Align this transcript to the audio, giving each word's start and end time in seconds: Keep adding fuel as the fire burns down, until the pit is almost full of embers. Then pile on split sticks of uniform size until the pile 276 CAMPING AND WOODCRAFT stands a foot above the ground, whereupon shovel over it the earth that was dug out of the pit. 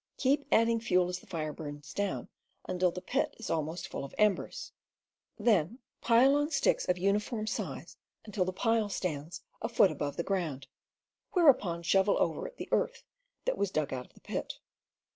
Keep 0.17 0.47
adding 0.51 0.79
fuel 0.79 1.09
as 1.09 1.19
the 1.19 1.27
fire 1.27 1.53
burns 1.53 1.93
down, 1.93 2.27
until 2.67 2.89
the 2.89 3.03
pit 3.03 3.35
is 3.37 3.51
almost 3.51 3.87
full 3.87 4.03
of 4.03 4.15
embers. 4.17 4.71
Then 5.37 5.77
pile 6.01 6.33
on 6.35 6.47
split 6.47 6.53
sticks 6.53 6.85
of 6.89 6.97
uniform 6.97 7.45
size 7.45 7.97
until 8.25 8.43
the 8.43 8.51
pile 8.51 8.89
276 8.89 8.97
CAMPING 8.97 9.11
AND 9.11 9.29
WOODCRAFT 9.29 9.31
stands 9.37 9.41
a 9.61 9.69
foot 9.69 9.91
above 9.91 10.17
the 10.17 10.23
ground, 10.23 10.65
whereupon 11.33 11.83
shovel 11.83 12.17
over 12.19 12.47
it 12.47 12.57
the 12.57 12.69
earth 12.71 13.03
that 13.45 13.59
was 13.59 13.69
dug 13.69 13.93
out 13.93 14.07
of 14.07 14.13
the 14.15 14.21
pit. 14.21 14.53